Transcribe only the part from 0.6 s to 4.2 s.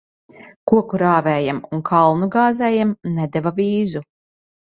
Koku rāvējam un kalnu gāzējam nedeva vīzu.